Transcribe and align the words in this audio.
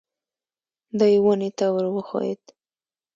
دی 0.99 1.13
ونې 1.23 1.49
ته 1.57 1.65
ور 1.73 1.85
وښوېد. 1.93 2.43